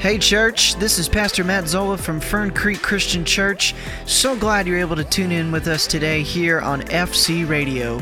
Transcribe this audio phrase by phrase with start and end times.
[0.00, 3.74] Hey, church, this is Pastor Matt Zola from Fern Creek Christian Church.
[4.06, 7.98] So glad you're able to tune in with us today here on FC Radio.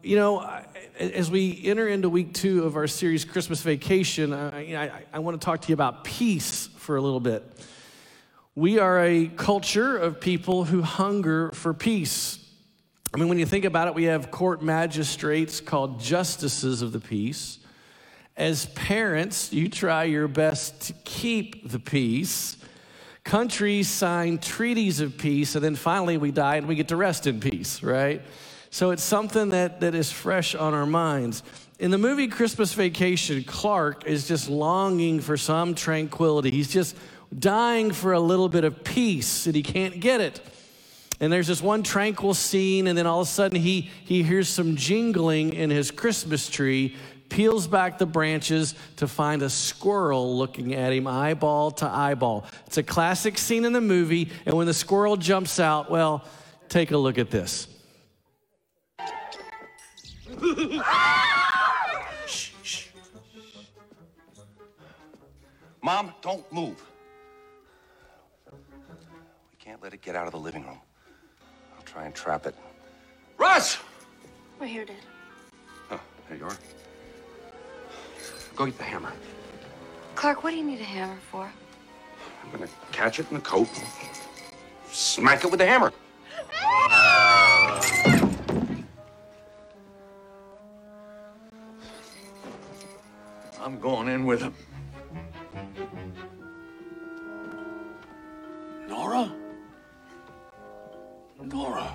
[0.01, 0.62] You know,
[0.99, 5.39] as we enter into week two of our series, Christmas Vacation, I, I, I want
[5.39, 7.43] to talk to you about peace for a little bit.
[8.55, 12.39] We are a culture of people who hunger for peace.
[13.13, 16.99] I mean, when you think about it, we have court magistrates called justices of the
[16.99, 17.59] peace.
[18.37, 22.57] As parents, you try your best to keep the peace.
[23.23, 27.25] Countries sign treaties of peace, and then finally we die and we get to rest
[27.25, 28.21] in peace, right?
[28.73, 31.43] So it's something that, that is fresh on our minds.
[31.77, 36.49] In the movie Christmas Vacation, Clark is just longing for some tranquility.
[36.49, 36.97] He's just
[37.37, 40.41] dying for a little bit of peace, and he can't get it.
[41.19, 44.49] And there's this one tranquil scene, and then all of a sudden he, he hears
[44.49, 46.95] some jingling in his Christmas tree,
[47.29, 52.43] peels back the branches to find a squirrel looking at him eyeball to eyeball.
[52.65, 56.25] It's a classic scene in the movie, and when the squirrel jumps out, well,
[56.69, 57.67] take a look at this
[62.25, 62.87] shh, shh.
[65.81, 66.81] Mom, don't move.
[68.51, 70.79] We can't let it get out of the living room.
[71.75, 72.55] I'll try and trap it.
[73.37, 73.77] Russ!
[74.59, 74.95] We're here, Dad.
[75.91, 75.99] Oh,
[76.29, 76.57] there you are.
[78.55, 79.11] Go get the hammer.
[80.15, 81.51] Clark, what do you need a hammer for?
[82.43, 83.67] I'm gonna catch it in the coat.
[84.91, 85.91] Smack it with the hammer.
[93.83, 94.53] Going in with him.
[98.87, 99.29] Nora?
[101.41, 101.93] Nora?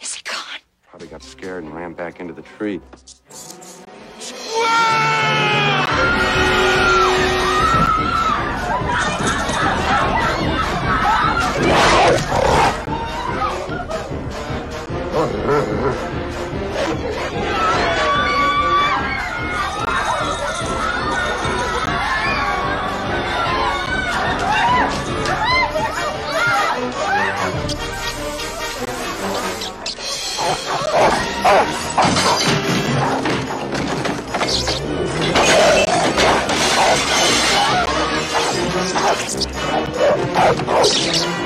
[0.00, 0.60] Is he gone?
[0.88, 2.80] Probably got scared and ran back into the tree.
[40.78, 41.37] Another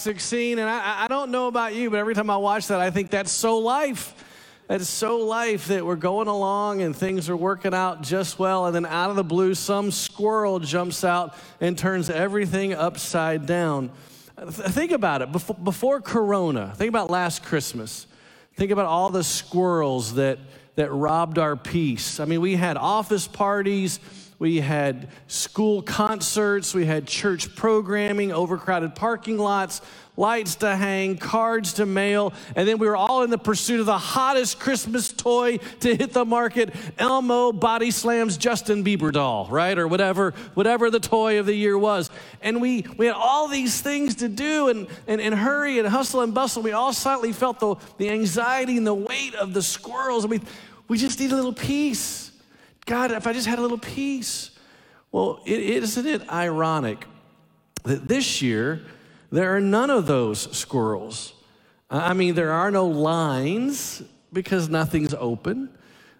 [0.00, 0.58] classic scene.
[0.58, 3.10] And I, I don't know about you, but every time I watch that, I think
[3.10, 4.14] that's so life.
[4.66, 8.64] That's so life that we're going along and things are working out just well.
[8.64, 13.90] And then out of the blue, some squirrel jumps out and turns everything upside down.
[14.48, 15.32] Think about it.
[15.32, 18.06] Before, before Corona, think about last Christmas.
[18.54, 20.38] Think about all the squirrels that,
[20.76, 22.20] that robbed our peace.
[22.20, 24.00] I mean, we had office parties
[24.40, 29.82] we had school concerts, we had church programming, overcrowded parking lots,
[30.16, 33.86] lights to hang, cards to mail, and then we were all in the pursuit of
[33.86, 39.78] the hottest Christmas toy to hit the market, Elmo Body Slam's Justin Bieber doll, right?
[39.78, 42.08] Or whatever, whatever the toy of the year was.
[42.40, 46.22] And we, we had all these things to do and, and, and hurry and hustle
[46.22, 46.62] and bustle.
[46.62, 50.24] We all silently felt the, the anxiety and the weight of the squirrels.
[50.24, 50.46] I mean,
[50.88, 52.29] we just need a little peace.
[52.86, 54.50] God, if I just had a little peace.
[55.12, 57.04] Well, it, isn't it ironic
[57.84, 58.82] that this year
[59.30, 61.34] there are none of those squirrels?
[61.90, 65.70] I mean, there are no lines because nothing's open.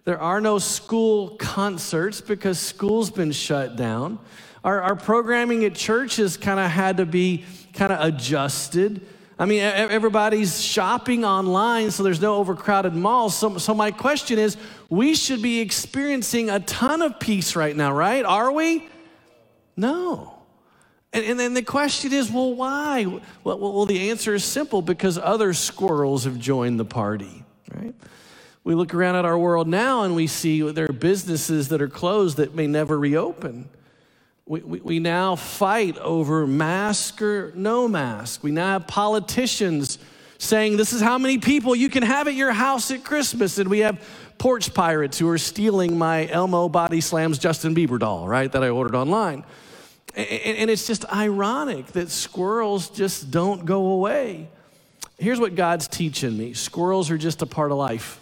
[0.05, 4.19] There are no school concerts because school's been shut down.
[4.65, 9.07] Our, our programming at church has kind of had to be kind of adjusted.
[9.41, 13.35] I mean, everybody's shopping online, so there's no overcrowded malls.
[13.35, 14.59] So, so my question is
[14.91, 18.23] we should be experiencing a ton of peace right now, right?
[18.23, 18.87] Are we?
[19.79, 20.35] No.
[21.15, 23.07] And, and then the question is, well, why?
[23.43, 27.43] Well, well, the answer is simple because other squirrels have joined the party,
[27.75, 27.95] right?
[28.63, 31.89] We look around at our world now and we see there are businesses that are
[31.89, 33.71] closed that may never reopen.
[34.51, 38.43] We, we, now fight over mask or no mask.
[38.43, 40.01] We now have politicians
[40.39, 43.59] saying this is how many people you can have at your house at Christmas.
[43.59, 44.05] And we have
[44.39, 48.71] porch pirates who are stealing my Elmo Body Slams Justin Bieber doll, right, that I
[48.71, 49.45] ordered online.
[50.17, 54.49] And it's just ironic that squirrels just don't go away.
[55.17, 58.19] Here's what God's teaching me squirrels are just a part of life.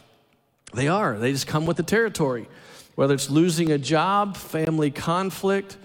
[0.74, 2.50] They are, they just come with the territory.
[2.96, 5.78] Whether it's losing a job, family conflict,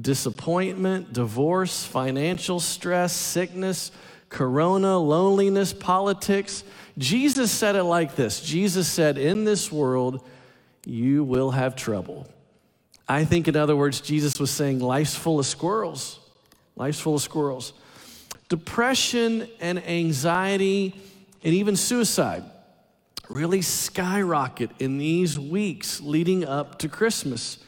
[0.00, 3.92] disappointment, divorce, financial stress, sickness,
[4.28, 6.64] corona, loneliness, politics.
[6.98, 10.26] Jesus said it like this Jesus said, In this world,
[10.84, 12.26] you will have trouble.
[13.08, 16.18] I think, in other words, Jesus was saying, Life's full of squirrels.
[16.74, 17.72] Life's full of squirrels.
[18.48, 20.94] Depression and anxiety
[21.42, 22.44] and even suicide
[23.28, 27.58] really skyrocket in these weeks leading up to Christmas.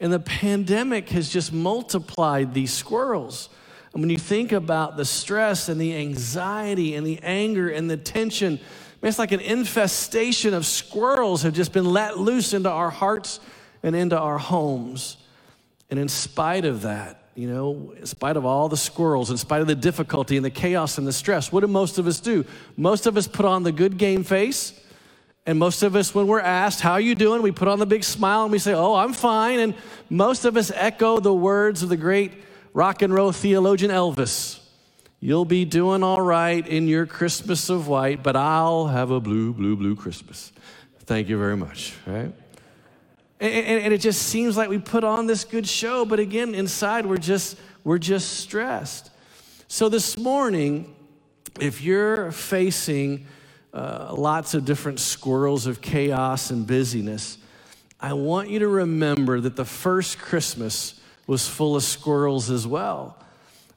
[0.00, 3.48] And the pandemic has just multiplied these squirrels.
[3.92, 7.96] And when you think about the stress and the anxiety and the anger and the
[7.96, 8.60] tension,
[9.02, 13.40] it's like an infestation of squirrels have just been let loose into our hearts
[13.82, 15.16] and into our homes.
[15.90, 19.60] And in spite of that, you know, in spite of all the squirrels, in spite
[19.60, 22.44] of the difficulty and the chaos and the stress, what do most of us do?
[22.76, 24.78] Most of us put on the good game face.
[25.48, 27.40] And most of us, when we're asked, How you doing?
[27.40, 29.60] we put on the big smile and we say, Oh, I'm fine.
[29.60, 29.74] And
[30.10, 32.32] most of us echo the words of the great
[32.74, 34.60] rock and roll theologian Elvis.
[35.20, 39.54] You'll be doing all right in your Christmas of white, but I'll have a blue,
[39.54, 40.52] blue, blue Christmas.
[41.06, 42.30] Thank you very much, right?
[43.40, 46.54] And, and, and, it just seems like we put on this good show, but again,
[46.54, 49.10] inside we're just we're just stressed.
[49.66, 50.94] So this morning,
[51.58, 53.26] if you're facing
[53.78, 57.38] uh, lots of different squirrels of chaos and busyness,
[58.00, 63.16] I want you to remember that the first Christmas was full of squirrels as well.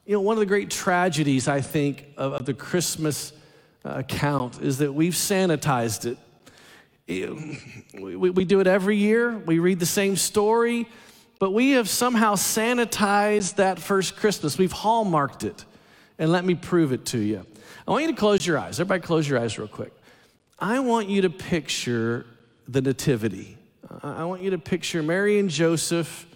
[0.06, 3.32] You know, one of the great tragedies, I think, of, of the Christmas
[3.86, 6.18] uh, account is that we've sanitized it.
[7.94, 10.88] We, we do it every year, we read the same story,
[11.40, 14.58] but we have somehow sanitized that first Christmas.
[14.58, 15.66] We've hallmarked it.
[16.22, 17.44] And let me prove it to you.
[17.88, 18.80] I want you to close your eyes.
[18.80, 19.92] Everybody, close your eyes real quick.
[20.60, 22.28] I want you to picture
[22.68, 23.58] the Nativity.
[24.04, 26.28] I want you to picture Mary and Joseph.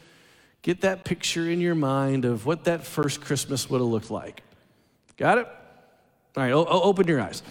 [0.64, 4.42] Get that picture in your mind of what that first Christmas would have looked like.
[5.18, 5.48] Got it?
[6.36, 7.44] All right, o- open your eyes.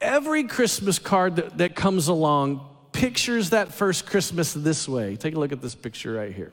[0.00, 5.16] Every Christmas card that, that comes along pictures that first Christmas this way.
[5.16, 6.52] Take a look at this picture right here.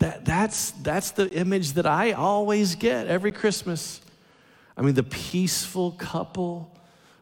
[0.00, 4.01] That, that's, that's the image that I always get every Christmas.
[4.76, 6.74] I mean, the peaceful couple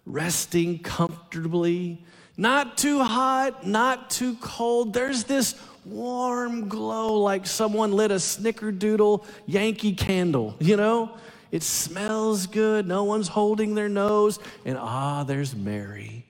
[0.07, 2.05] resting comfortably,
[2.37, 4.95] not too hot, not too cold.
[4.95, 5.55] There's this
[5.85, 11.17] warm glow like someone lit a snickerdoodle Yankee candle, you know?
[11.51, 12.87] It smells good.
[12.87, 14.39] No one's holding their nose.
[14.65, 16.25] And ah, there's Mary.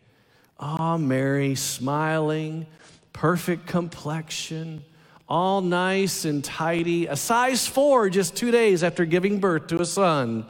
[0.59, 2.67] Ah, Mary smiling,
[3.13, 4.83] perfect complexion,
[5.29, 9.87] all nice and tidy, a size four just two days after giving birth to a
[9.87, 10.45] son.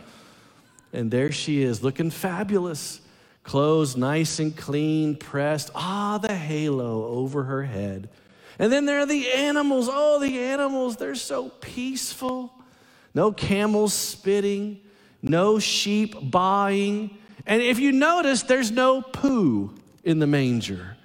[0.93, 3.01] And there she is, looking fabulous,
[3.45, 5.71] clothes nice and clean, pressed.
[5.75, 8.09] Ah, the halo over her head.
[8.59, 9.89] And then there are the animals.
[9.91, 12.53] Oh, the animals, they're so peaceful.
[13.15, 14.81] No camels spitting,
[15.23, 17.11] no sheep baaing.
[17.47, 20.97] And if you notice, there's no poo in the manger.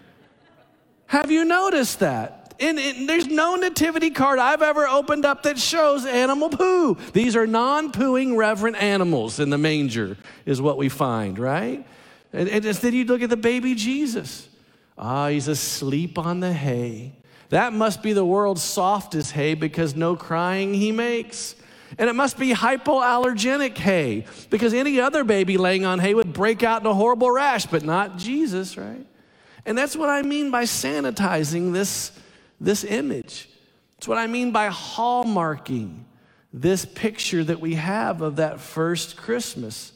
[1.08, 2.45] Have you noticed that?
[2.60, 6.96] And, and, there's no nativity card I've ever opened up that shows animal poo.
[7.14, 11.86] These are non pooing reverent animals in the manger, is what we find, right?
[12.32, 14.48] And, and then you look at the baby Jesus.
[14.98, 17.14] Ah, he's asleep on the hay.
[17.50, 21.56] That must be the world's softest hay because no crying he makes.
[21.98, 26.64] And it must be hypoallergenic hay because any other baby laying on hay would break
[26.64, 29.06] out in a horrible rash, but not Jesus, right?
[29.66, 32.12] And that's what I mean by sanitizing this
[32.60, 33.50] this image.
[33.98, 36.04] It's what I mean by hallmarking
[36.54, 39.92] this picture that we have of that first Christmas.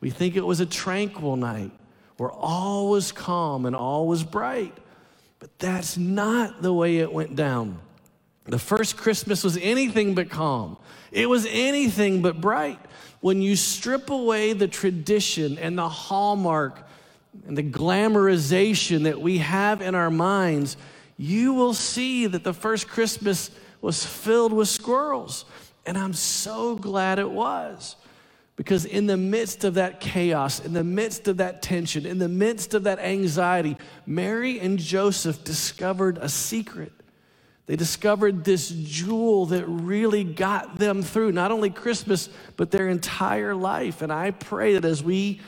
[0.00, 1.72] We think it was a tranquil night
[2.16, 4.76] where all was calm and all was bright.
[5.38, 7.78] But that's not the way it went down.
[8.44, 10.76] The first Christmas was anything but calm,
[11.12, 12.78] it was anything but bright.
[13.20, 16.86] When you strip away the tradition and the hallmark
[17.46, 20.76] and the glamorization that we have in our minds,
[21.22, 23.50] you will see that the first Christmas
[23.82, 25.44] was filled with squirrels.
[25.84, 27.96] And I'm so glad it was.
[28.56, 32.28] Because in the midst of that chaos, in the midst of that tension, in the
[32.28, 36.92] midst of that anxiety, Mary and Joseph discovered a secret
[37.70, 43.54] They discovered this jewel that really got them through not only Christmas, but their entire
[43.54, 44.02] life.
[44.02, 45.40] And I pray that as we,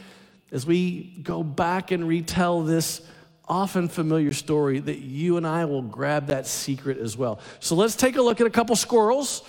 [0.53, 3.01] as we go back and retell this
[3.49, 7.41] often familiar story, that you and I will grab that secret as well.
[7.61, 9.43] So let's take a look at a couple squirrels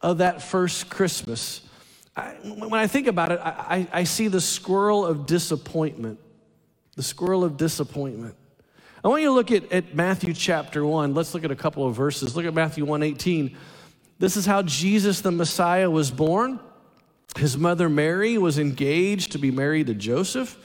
[0.00, 1.62] of that first Christmas.
[2.16, 6.18] I, when I think about it, I, I see the squirrel of disappointment.
[6.96, 8.34] The squirrel of disappointment.
[9.04, 11.14] I want you to look at, at Matthew chapter 1.
[11.14, 12.34] Let's look at a couple of verses.
[12.34, 13.56] Look at Matthew 1 18.
[14.18, 16.58] This is how Jesus the Messiah was born.
[17.36, 20.58] His mother Mary was engaged to be married to Joseph.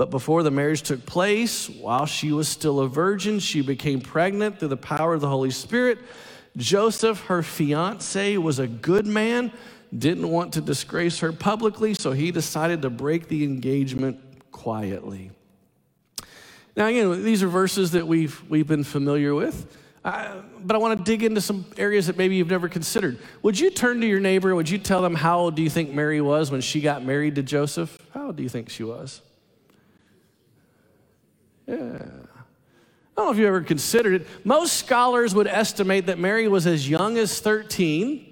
[0.00, 4.58] But before the marriage took place, while she was still a virgin, she became pregnant
[4.58, 5.98] through the power of the Holy Spirit.
[6.56, 9.52] Joseph, her fiance, was a good man,
[9.94, 14.18] didn't want to disgrace her publicly, so he decided to break the engagement
[14.50, 15.32] quietly.
[16.74, 20.98] Now, again, these are verses that we've, we've been familiar with, uh, but I want
[20.98, 23.18] to dig into some areas that maybe you've never considered.
[23.42, 24.54] Would you turn to your neighbor?
[24.54, 27.34] Would you tell them how old do you think Mary was when she got married
[27.34, 27.98] to Joseph?
[28.14, 29.20] How old do you think she was?
[31.70, 31.98] Yeah.
[33.16, 34.26] I don't know if you ever considered it.
[34.44, 38.26] Most scholars would estimate that Mary was as young as 13,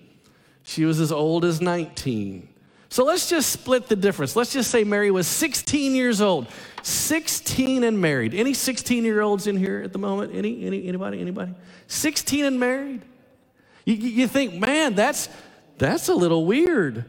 [0.63, 2.49] she was as old as 19.
[2.91, 4.35] So let's just split the difference.
[4.35, 6.47] Let's just say Mary was 16 years old.
[6.83, 8.35] 16 and married.
[8.35, 10.35] Any 16 year olds in here at the moment?
[10.35, 11.55] Any, any, anybody, anybody?
[11.87, 13.03] 16 and married.
[13.85, 15.29] You, you think, man, that's,
[15.77, 17.05] that's a little weird.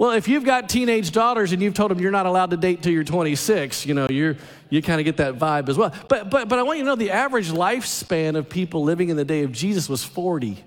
[0.00, 2.82] Well, if you've got teenage daughters and you've told them you're not allowed to date
[2.82, 4.38] till you're 26, you know, you're,
[4.70, 5.92] you kind of get that vibe as well.
[6.08, 9.18] But, but, but I want you to know the average lifespan of people living in
[9.18, 10.64] the day of Jesus was 40.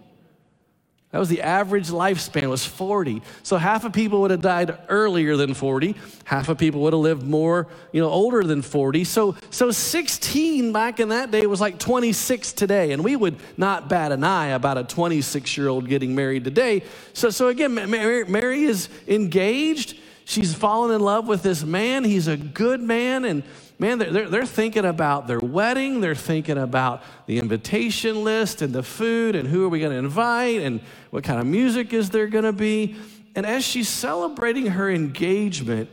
[1.14, 3.22] That was the average lifespan was 40.
[3.44, 5.94] So half of people would have died earlier than 40.
[6.24, 9.04] Half of people would have lived more, you know, older than 40.
[9.04, 12.94] So so 16 back in that day was like 26 today.
[12.94, 16.82] And we would not bat an eye about a 26-year-old getting married today.
[17.14, 20.00] So so again, Mary, Mary is engaged.
[20.26, 22.06] She's fallen in love with this man.
[22.06, 23.44] He's a good man and
[23.80, 26.02] man, they're, they're thinking about their wedding.
[26.02, 29.98] They're thinking about the invitation list and the food and who are we going to
[29.98, 32.96] invite and what kind of music is there going to be.
[33.36, 35.90] And as she's celebrating her engagement,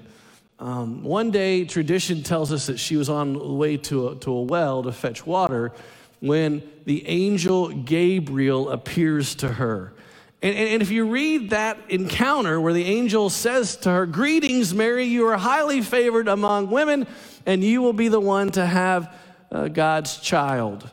[0.59, 4.31] um, one day tradition tells us that she was on the way to a, to
[4.31, 5.73] a well to fetch water
[6.21, 9.95] when the angel Gabriel appears to her.
[10.43, 15.05] And, and, if you read that encounter where the angel says to her, Greetings, Mary,
[15.05, 17.07] you are highly favored among women,
[17.47, 19.15] and you will be the one to have
[19.51, 20.89] uh, God's child.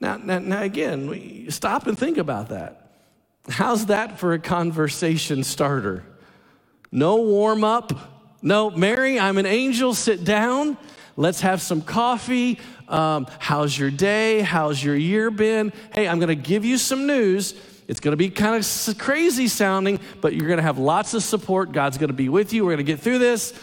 [0.00, 2.92] Now, now, now, again, stop and think about that.
[3.48, 6.04] How's that for a conversation starter?
[6.92, 7.92] No warm up.
[8.40, 9.94] No, Mary, I'm an angel.
[9.94, 10.76] Sit down.
[11.16, 12.60] Let's have some coffee.
[12.86, 14.40] Um, how's your day?
[14.40, 15.72] How's your year been?
[15.92, 17.54] Hey, I'm going to give you some news
[17.88, 21.22] it's going to be kind of crazy sounding, but you're going to have lots of
[21.22, 21.72] support.
[21.72, 22.64] God's going to be with you.
[22.64, 23.54] We're going to get through this.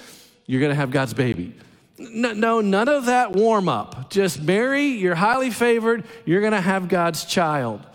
[0.48, 1.54] You're going to have God's baby.
[1.98, 4.10] No, no, none of that warm up.
[4.10, 6.04] Just Mary, you're highly favored.
[6.26, 7.86] You're going to have God's child.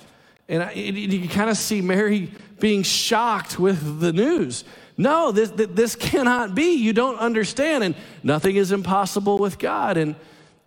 [0.48, 4.64] And I, you kind of see Mary being shocked with the news.
[4.96, 6.74] No, this, this cannot be.
[6.74, 7.84] You don't understand.
[7.84, 9.96] And nothing is impossible with God.
[9.96, 10.16] And,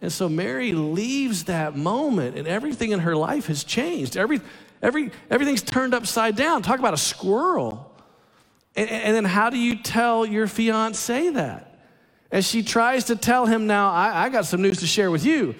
[0.01, 4.17] and so Mary leaves that moment, and everything in her life has changed.
[4.17, 4.41] Every,
[4.83, 6.61] Every, everything's turned upside down.
[6.61, 7.89] Talk about a squirrel.
[8.75, 11.72] And, and then how do you tell your fiance that?
[12.33, 15.25] As she tries to tell him now, I, I got some news to share with
[15.25, 15.55] you.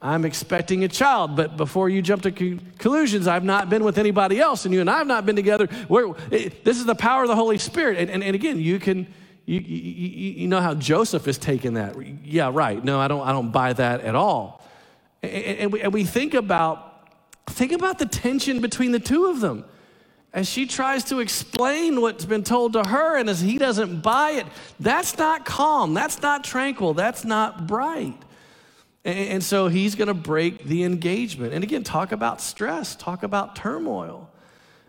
[0.00, 4.38] I'm expecting a child, but before you jump to conclusions, I've not been with anybody
[4.38, 5.68] else, and you and I have not been together.
[5.88, 7.98] We're, it, this is the power of the Holy Spirit.
[7.98, 9.08] And, and, and again, you can,
[9.46, 11.96] you, you, you, know how Joseph is taking that.
[12.24, 12.82] Yeah, right.
[12.84, 14.62] No, I don't, I don't buy that at all.
[15.24, 16.90] And, and, we, and we think about
[17.50, 19.64] Think about the tension between the two of them.
[20.32, 24.32] As she tries to explain what's been told to her, and as he doesn't buy
[24.32, 24.46] it,
[24.78, 28.16] that's not calm, that's not tranquil, that's not bright.
[29.04, 31.54] And, so he's gonna break the engagement.
[31.54, 34.30] And again, talk about stress, talk about turmoil.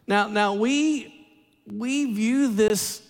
[0.06, 1.18] Now, now we
[1.66, 3.02] we view this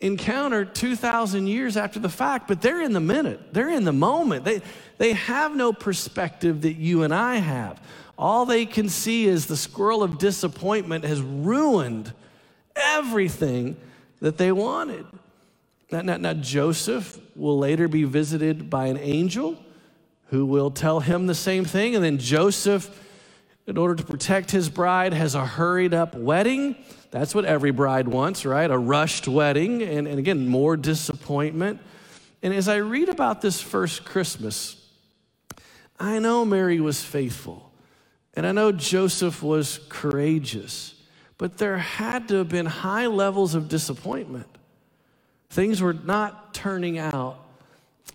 [0.00, 4.44] encounter 2,000 years after the fact, but they're in the minute, they're in the moment.
[4.44, 4.60] They,
[4.98, 7.80] they have no perspective that you and I have.
[8.16, 12.12] All they can see is the squirrel of disappointment has ruined
[12.76, 13.76] everything
[14.20, 15.06] that they wanted.
[15.90, 19.56] Now, now, now, Joseph will later be visited by an angel
[20.28, 21.94] who will tell him the same thing.
[21.94, 22.90] And then Joseph,
[23.66, 26.76] in order to protect his bride, has a hurried up wedding.
[27.10, 28.70] That's what every bride wants, right?
[28.70, 29.82] A rushed wedding.
[29.82, 31.80] And, and again, more disappointment.
[32.42, 34.84] And as I read about this first Christmas,
[35.98, 37.63] I know Mary was faithful.
[38.34, 40.94] And I know Joseph was courageous,
[41.38, 44.48] but there had to have been high levels of disappointment.
[45.50, 47.38] Things were not turning out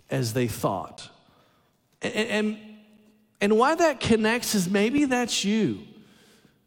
[0.09, 1.09] as they thought.
[2.01, 2.57] And, and,
[3.39, 5.79] and why that connects is maybe that's you.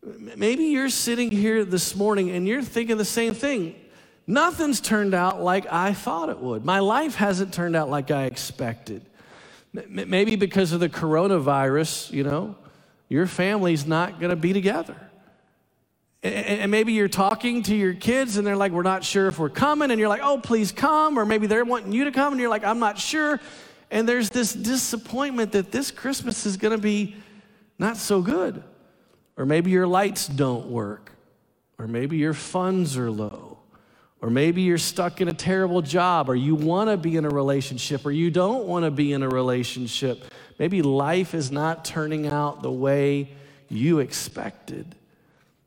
[0.02, 3.74] Maybe you're sitting here this morning and you're thinking the same thing.
[4.26, 6.64] Nothing's turned out like I thought it would.
[6.64, 9.04] My life hasn't turned out like I expected.
[9.72, 12.56] Maybe because of the coronavirus, you know,
[13.12, 14.96] your family's not going to be together.
[16.22, 19.50] And maybe you're talking to your kids and they're like, we're not sure if we're
[19.50, 19.90] coming.
[19.90, 21.18] And you're like, oh, please come.
[21.18, 23.38] Or maybe they're wanting you to come and you're like, I'm not sure.
[23.90, 27.16] And there's this disappointment that this Christmas is going to be
[27.78, 28.62] not so good.
[29.36, 31.12] Or maybe your lights don't work.
[31.78, 33.58] Or maybe your funds are low.
[34.22, 37.28] Or maybe you're stuck in a terrible job, or you want to be in a
[37.28, 40.32] relationship, or you don't want to be in a relationship.
[40.62, 43.32] Maybe life is not turning out the way
[43.68, 44.94] you expected.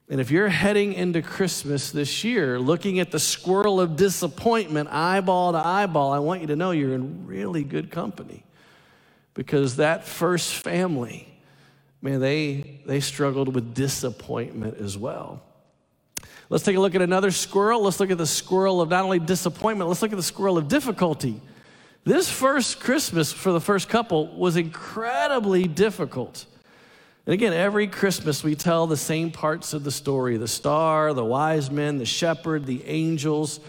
[0.08, 5.52] And if you're heading into Christmas this year looking at the squirrel of disappointment eyeball
[5.52, 8.46] to eyeball, I want you to know you're in really good company.
[9.34, 11.28] Because that first family,
[12.02, 15.44] man, they, they struggled with disappointment as well.
[16.50, 17.84] Let's take a look at another squirrel.
[17.84, 20.70] Let's look at the squirrel of not only disappointment, let's look at the squirrel of
[20.70, 21.42] difficulty.
[22.06, 26.46] This first Christmas for the first couple was incredibly difficult.
[27.26, 31.26] And again, every Christmas we tell the same parts of the story the star, the
[31.26, 33.60] wise men, the shepherd, the angels.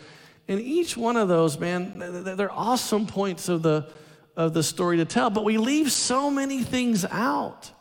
[0.49, 1.95] And each one of those, man,
[2.37, 3.89] they're awesome points of the,
[4.37, 7.73] of the story to tell, but we leave so many things out.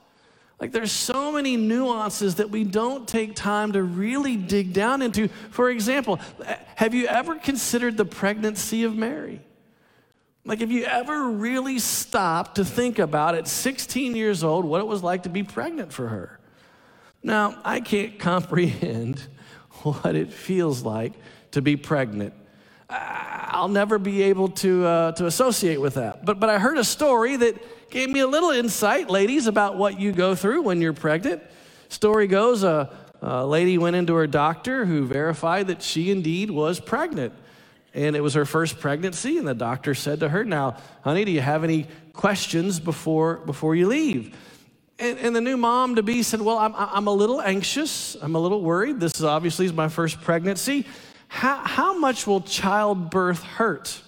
[0.60, 5.28] Like there's so many nuances that we don't take time to really dig down into.
[5.52, 6.18] For example,
[6.76, 9.42] have you ever considered the pregnancy of Mary?
[10.48, 14.86] Like, have you ever really stopped to think about at 16 years old what it
[14.86, 16.40] was like to be pregnant for her?
[17.24, 19.22] Now, I can't comprehend
[19.82, 21.14] what it feels like
[21.52, 22.34] to be pregnant.
[22.88, 26.24] I'll never be able to, uh, to associate with that.
[26.24, 30.00] But, but I heard a story that gave me a little insight, ladies, about what
[30.00, 31.42] you go through when you're pregnant.
[31.90, 36.80] Story goes a, a lady went into her doctor who verified that she indeed was
[36.80, 37.34] pregnant.
[37.96, 41.32] And it was her first pregnancy, and the doctor said to her, Now, honey, do
[41.32, 44.36] you have any questions before, before you leave?
[45.00, 48.18] And, and the new mom to be said, Well, I'm, I'm a little anxious.
[48.22, 49.00] I'm a little worried.
[49.00, 50.86] This is obviously my first pregnancy.
[51.30, 54.02] How, how much will childbirth hurt?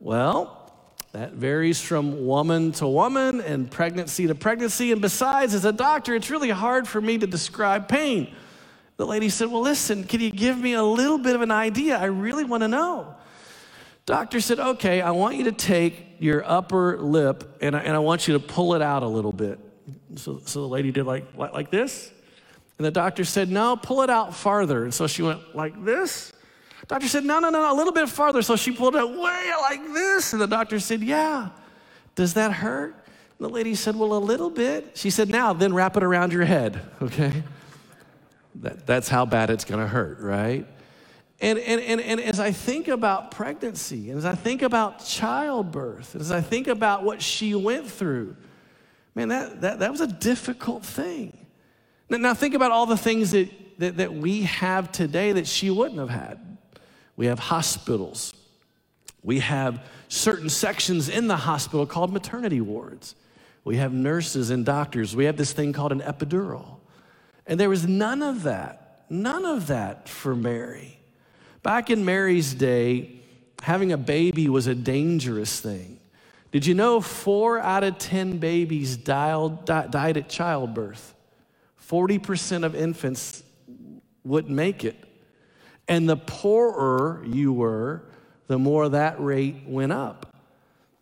[0.00, 0.72] Well,
[1.12, 4.90] that varies from woman to woman and pregnancy to pregnancy.
[4.90, 8.34] And besides, as a doctor, it's really hard for me to describe pain.
[8.96, 11.98] The lady said, Well, listen, can you give me a little bit of an idea?
[11.98, 13.14] I really want to know.
[14.06, 17.98] Doctor said, Okay, I want you to take your upper lip and I, and I
[17.98, 19.58] want you to pull it out a little bit.
[20.16, 22.10] So, so the lady did like, like, like this.
[22.78, 24.84] And the doctor said, No, pull it out farther.
[24.84, 26.32] And so she went like this.
[26.86, 28.42] Doctor said, no, no, no, a little bit farther.
[28.42, 30.32] So she pulled it way like this.
[30.32, 31.50] And the doctor said, yeah.
[32.14, 32.94] Does that hurt?
[33.38, 34.92] And the lady said, well, a little bit.
[34.94, 37.42] She said, now then wrap it around your head, okay?
[38.56, 40.66] That, that's how bad it's gonna hurt, right?
[41.40, 46.14] And, and, and, and as I think about pregnancy, and as I think about childbirth,
[46.14, 48.36] and as I think about what she went through,
[49.14, 51.36] man, that, that, that was a difficult thing.
[52.08, 55.70] Now, now think about all the things that, that, that we have today that she
[55.70, 56.58] wouldn't have had.
[57.16, 58.32] We have hospitals.
[59.22, 63.16] We have certain sections in the hospital called maternity wards.
[63.64, 65.16] We have nurses and doctors.
[65.16, 66.76] We have this thing called an epidural.
[67.46, 70.98] And there was none of that, none of that for Mary.
[71.62, 73.20] Back in Mary's day,
[73.62, 75.98] having a baby was a dangerous thing.
[76.52, 81.14] Did you know four out of 10 babies died, died at childbirth?
[81.88, 83.42] 40% of infants
[84.22, 84.96] wouldn't make it.
[85.88, 88.04] And the poorer you were,
[88.46, 90.36] the more that rate went up.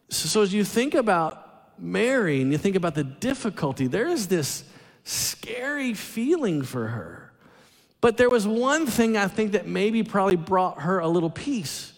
[0.09, 4.29] So, so, as you think about Mary and you think about the difficulty, there is
[4.29, 4.65] this
[5.05, 7.33] scary feeling for her.
[8.01, 11.93] But there was one thing I think that maybe probably brought her a little peace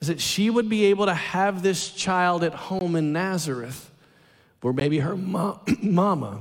[0.00, 3.88] is that she would be able to have this child at home in Nazareth,
[4.60, 5.16] where maybe her
[5.80, 6.40] mama,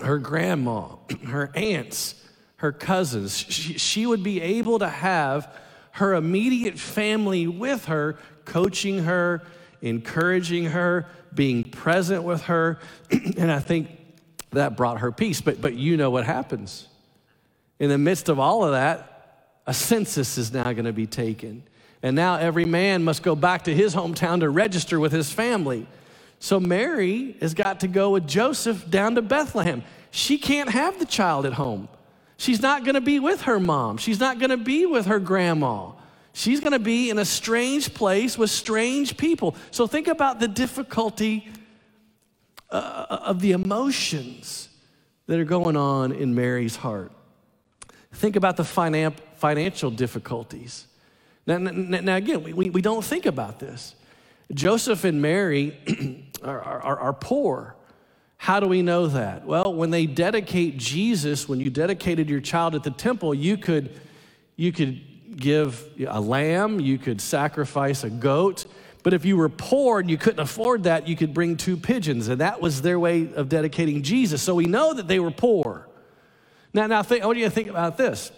[0.00, 0.86] her grandma,
[1.26, 2.22] her aunts,
[2.58, 3.36] her cousins.
[3.36, 5.52] She, she would be able to have
[5.92, 9.42] her immediate family with her, coaching her,
[9.82, 12.78] encouraging her, being present with her.
[13.10, 13.90] and I think
[14.56, 15.40] that brought her peace.
[15.40, 16.88] But, but you know what happens.
[17.78, 19.12] In the midst of all of that,
[19.66, 21.62] a census is now going to be taken.
[22.02, 25.86] And now every man must go back to his hometown to register with his family.
[26.38, 29.82] So Mary has got to go with Joseph down to Bethlehem.
[30.10, 31.88] She can't have the child at home.
[32.36, 33.96] She's not going to be with her mom.
[33.96, 35.92] She's not going to be with her grandma.
[36.32, 39.56] She's going to be in a strange place with strange people.
[39.70, 41.48] So think about the difficulty
[42.70, 44.68] uh, of the emotions
[45.26, 47.12] that are going on in Mary's heart.
[48.12, 50.86] Think about the finan- financial difficulties.
[51.46, 53.94] Now, now, now again, we, we don't think about this.
[54.52, 55.76] Joseph and Mary
[56.42, 57.76] are, are, are poor.
[58.38, 59.44] How do we know that?
[59.44, 63.98] Well, when they dedicate Jesus, when you dedicated your child at the temple, you could,
[64.56, 68.66] you could give a lamb, you could sacrifice a goat.
[69.06, 72.26] But if you were poor and you couldn't afford that, you could bring two pigeons.
[72.26, 74.42] And that was their way of dedicating Jesus.
[74.42, 75.86] So we know that they were poor.
[76.74, 78.32] Now, now think, what do you think about this?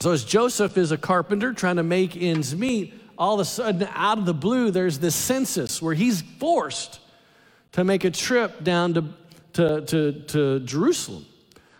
[0.00, 3.88] So as Joseph is a carpenter trying to make ends meet, all of a sudden,
[3.94, 6.98] out of the blue, there's this census where he's forced
[7.70, 9.04] to make a trip down to,
[9.52, 11.24] to, to, to Jerusalem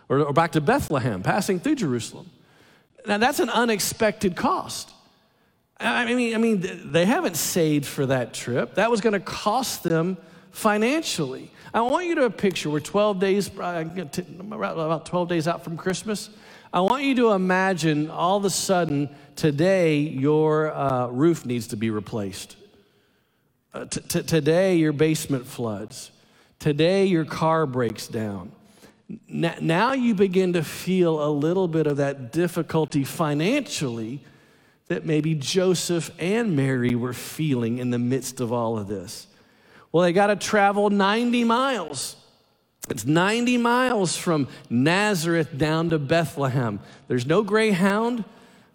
[0.07, 2.29] or, or back to Bethlehem, passing through Jerusalem.
[3.05, 4.89] Now, that's an unexpected cost.
[5.81, 8.75] I mean, I mean, they haven't saved for that trip.
[8.75, 10.17] That was going to cost them
[10.51, 11.51] financially.
[11.73, 13.85] I want you to picture we're 12 days, uh,
[14.51, 16.29] about 12 days out from Christmas.
[16.73, 21.77] I want you to imagine all of a sudden today your uh, roof needs to
[21.77, 22.57] be replaced.
[23.73, 26.11] Uh, today your basement floods.
[26.59, 28.51] Today your car breaks down.
[29.29, 34.21] N- now you begin to feel a little bit of that difficulty financially
[34.91, 39.25] that maybe Joseph and Mary were feeling in the midst of all of this.
[39.93, 42.17] Well, they got to travel 90 miles.
[42.89, 46.81] It's 90 miles from Nazareth down to Bethlehem.
[47.07, 48.25] There's no Greyhound,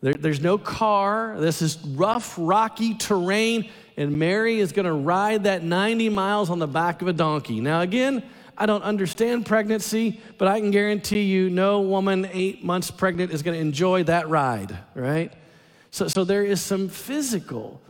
[0.01, 1.37] there, there's no car.
[1.39, 6.59] This is rough, rocky terrain, and Mary is going to ride that 90 miles on
[6.59, 7.61] the back of a donkey.
[7.61, 8.23] Now, again,
[8.57, 13.43] I don't understand pregnancy, but I can guarantee you no woman eight months pregnant is
[13.43, 15.31] going to enjoy that ride, right?
[15.91, 17.81] So, so there is some physical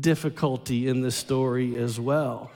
[0.00, 2.50] difficulty in this story as well.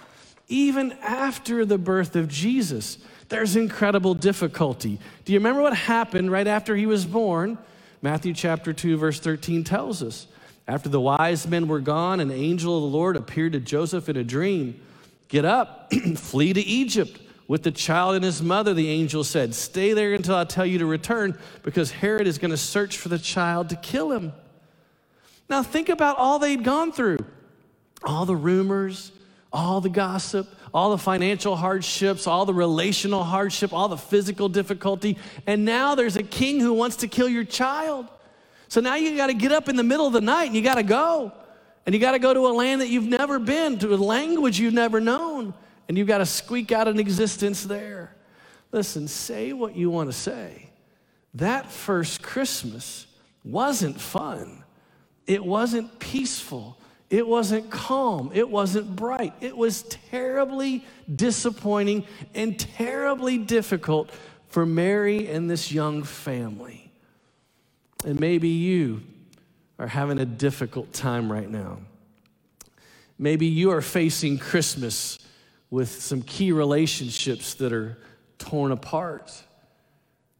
[0.49, 2.99] Even after the birth of Jesus,
[3.29, 4.99] there's incredible difficulty.
[5.25, 7.57] Do you remember what happened right after he was born?
[8.03, 10.27] Matthew chapter 2, verse 13 tells us.
[10.67, 14.17] After the wise men were gone, an angel of the Lord appeared to Joseph in
[14.17, 14.81] a dream.
[15.29, 17.21] Get up, flee to Egypt.
[17.47, 20.79] With the child and his mother, the angel said, Stay there until I tell you
[20.79, 24.33] to return, because Herod is going to search for the child to kill him.
[25.51, 27.19] Now, think about all they'd gone through
[28.03, 29.13] all the rumors,
[29.53, 35.19] all the gossip, all the financial hardships, all the relational hardship, all the physical difficulty.
[35.47, 38.09] And now there's a king who wants to kill your child.
[38.69, 40.63] So now you got to get up in the middle of the night and you
[40.63, 41.33] got to go.
[41.85, 44.61] And you got to go to a land that you've never been, to a language
[44.61, 45.53] you've never known.
[45.89, 48.15] And you've got to squeak out an existence there.
[48.71, 50.71] Listen, say what you want to say.
[51.35, 53.07] That first Christmas
[53.45, 54.60] wasn't fun,
[55.31, 56.77] it wasn't peaceful.
[57.09, 58.33] It wasn't calm.
[58.35, 59.33] It wasn't bright.
[59.41, 64.11] It was terribly disappointing and terribly difficult
[64.49, 66.91] for Mary and this young family.
[68.05, 69.03] And maybe you
[69.79, 71.79] are having a difficult time right now.
[73.17, 75.21] Maybe you are facing Christmas
[75.71, 77.99] with some key relationships that are
[78.39, 79.31] torn apart.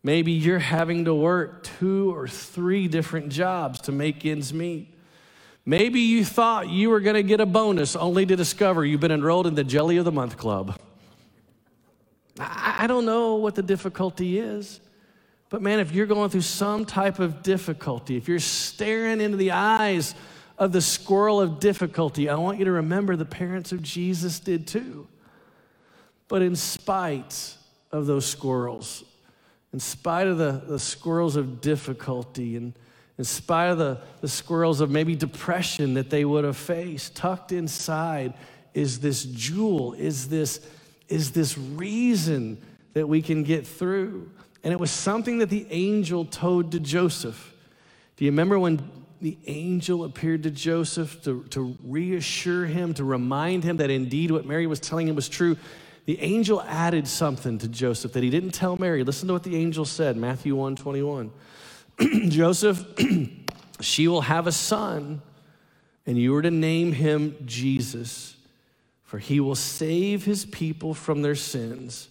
[0.03, 4.95] Maybe you're having to work two or three different jobs to make ends meet.
[5.67, 9.13] Maybe you thought you were going to get a bonus only to discover you've been
[9.13, 10.79] enrolled in the Jelly of the Month Club.
[12.39, 14.81] I, don't know what the difficulty is,
[15.51, 19.51] but man, if you're going through some type of difficulty, if you're staring into the
[19.51, 20.15] eyes
[20.57, 24.67] of the squirrel of difficulty, I want you to remember the parents of Jesus did
[24.67, 25.07] too.
[26.29, 27.57] But in spite
[27.93, 29.05] of those squirrels,
[29.73, 32.75] in spite of the, the squirrels of difficulty and
[33.19, 37.53] in spite of the, the squirrels of maybe depression that they would have faced, tucked
[37.53, 38.33] inside
[38.73, 40.67] is this jewel, is this,
[41.07, 42.57] is this reason
[42.95, 44.31] that we can get through.
[44.65, 47.55] And it was something that the angel told to Joseph.
[48.17, 53.65] Do you remember when the angel appeared to Joseph to, to reassure him, to remind
[53.65, 55.59] him that indeed what Mary was telling him was true?
[56.11, 59.05] The angel added something to Joseph that he didn't tell Mary.
[59.05, 61.31] Listen to what the angel said, Matthew 1 21.
[62.29, 62.85] Joseph,
[63.81, 65.23] she will have a son,
[66.07, 68.35] and you are to name him Jesus,
[69.05, 72.09] for he will save his people from their sins.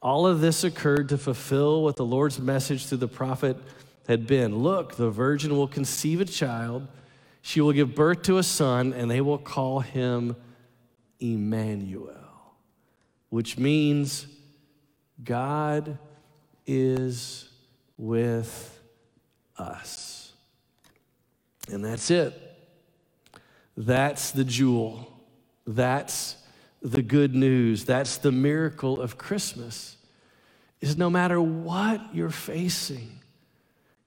[0.00, 3.58] All of this occurred to fulfill what the Lord's message through the prophet
[4.06, 6.88] had been Look, the virgin will conceive a child,
[7.42, 10.34] she will give birth to a son, and they will call him
[11.20, 12.17] Emmanuel.
[13.30, 14.26] Which means
[15.22, 15.98] God
[16.66, 17.48] is
[17.96, 18.80] with
[19.56, 20.32] us.
[21.70, 22.34] And that's it.
[23.76, 25.12] That's the jewel.
[25.66, 26.36] That's
[26.80, 27.84] the good news.
[27.84, 29.96] That's the miracle of Christmas.
[30.80, 33.20] Is no matter what you're facing,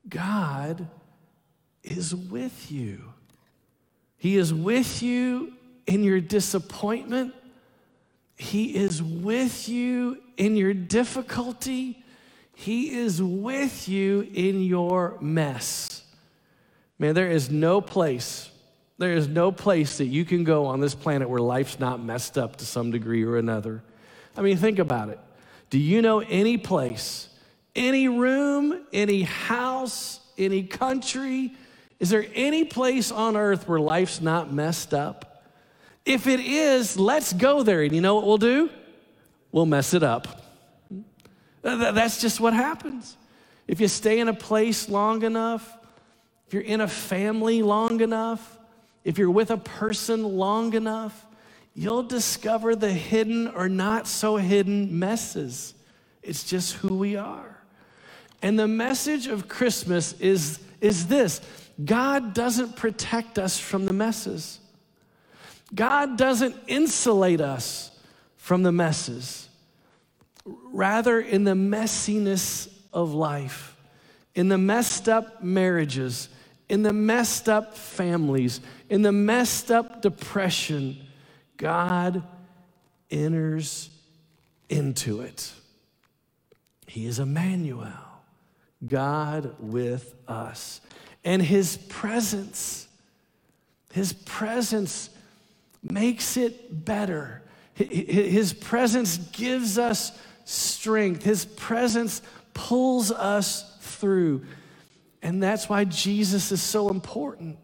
[0.07, 0.88] God
[1.84, 3.13] is with you.
[4.17, 5.53] He is with you
[5.86, 7.34] in your disappointment.
[8.41, 12.04] He is with you in your difficulty.
[12.56, 16.04] He is with you in your mess.
[16.97, 18.49] Man, there is no place,
[18.97, 22.36] there is no place that you can go on this planet where life's not messed
[22.36, 23.84] up to some degree or another.
[24.36, 25.19] I mean, think about it.
[25.69, 27.30] Do you know any place,
[27.75, 31.54] any room, any house, any country?
[31.99, 35.31] Is there any place on earth where life's not messed up?
[36.05, 37.83] If it is, let's go there.
[37.83, 38.69] And you know what we'll do?
[39.51, 40.27] We'll mess it up.
[41.61, 43.17] That's just what happens.
[43.67, 45.77] If you stay in a place long enough,
[46.47, 48.57] if you're in a family long enough,
[49.03, 51.25] if you're with a person long enough,
[51.73, 55.73] you'll discover the hidden or not so hidden messes.
[56.23, 57.57] It's just who we are.
[58.41, 61.41] And the message of Christmas is, is this
[61.85, 64.59] God doesn't protect us from the messes.
[65.73, 67.91] God doesn't insulate us
[68.36, 69.47] from the messes.
[70.45, 73.77] Rather, in the messiness of life,
[74.36, 76.29] in the messed up marriages,
[76.67, 80.97] in the messed up families, in the messed up depression,
[81.57, 82.23] God
[83.10, 83.89] enters
[84.69, 85.51] into it.
[86.88, 87.88] He is Emmanuel,
[88.86, 90.81] God with us.
[91.23, 92.88] And his presence,
[93.93, 95.10] his presence
[95.84, 97.41] makes it better.
[97.74, 100.12] His presence gives us
[100.46, 102.22] strength, His presence
[102.54, 104.46] pulls us through.
[105.22, 107.58] And that's why Jesus is so important.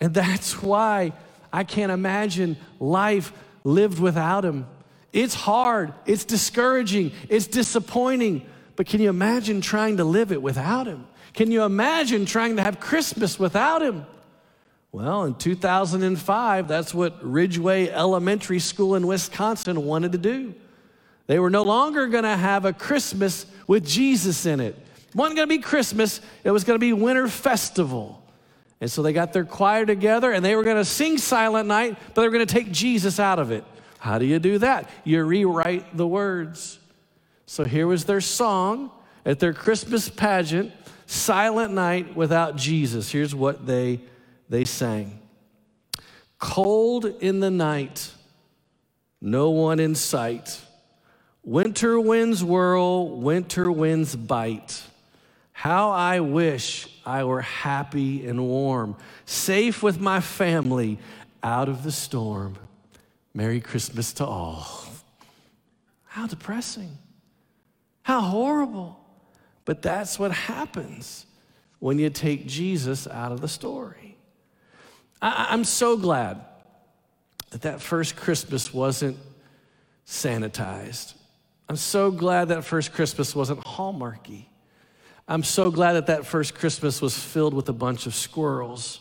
[0.00, 1.12] And that's why
[1.52, 3.32] I can't imagine life
[3.64, 4.66] lived without Him.
[5.12, 8.46] It's hard, it's discouraging, it's disappointing.
[8.76, 11.06] But can you imagine trying to live it without Him?
[11.32, 14.06] Can you imagine trying to have Christmas without Him?
[14.96, 20.54] Well, in 2005, that's what Ridgeway Elementary School in Wisconsin wanted to do.
[21.26, 24.74] They were no longer going to have a Christmas with Jesus in it.
[25.08, 28.22] It wasn't going to be Christmas, it was going to be Winter Festival.
[28.80, 31.98] And so they got their choir together and they were going to sing Silent Night,
[32.14, 33.64] but they were going to take Jesus out of it.
[33.98, 34.88] How do you do that?
[35.04, 36.78] You rewrite the words.
[37.44, 38.90] So here was their song
[39.26, 40.72] at their Christmas pageant
[41.04, 43.10] Silent Night without Jesus.
[43.10, 44.00] Here's what they
[44.48, 45.20] they sang.
[46.38, 48.10] Cold in the night,
[49.20, 50.60] no one in sight.
[51.42, 54.82] Winter winds whirl, winter winds bite.
[55.52, 60.98] How I wish I were happy and warm, safe with my family
[61.42, 62.56] out of the storm.
[63.32, 64.66] Merry Christmas to all.
[66.04, 66.98] How depressing.
[68.02, 68.98] How horrible.
[69.64, 71.26] But that's what happens
[71.78, 74.15] when you take Jesus out of the story.
[75.20, 76.40] I, am so glad
[77.50, 79.16] that that first Christmas wasn't
[80.06, 81.14] sanitized.
[81.68, 84.46] I'm so glad that first Christmas wasn't hallmarky.
[85.28, 89.00] I'm so glad that that first Christmas was filled with a bunch of squirrels.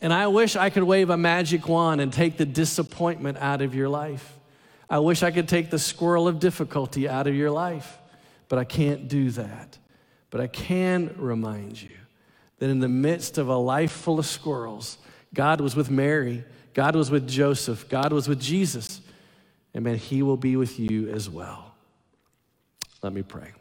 [0.00, 3.74] And I wish I could wave a magic wand and take the disappointment out of
[3.74, 4.36] your life.
[4.88, 7.98] I wish I could take the squirrel of difficulty out of your life,
[8.48, 9.78] but I can't do that.
[10.30, 11.90] But I can remind you
[12.58, 14.98] that in the midst of a life full of squirrels,
[15.32, 19.00] God was with Mary, God was with Joseph, God was with Jesus.
[19.74, 21.74] And man, He will be with you as well.
[23.02, 23.52] Let me pray.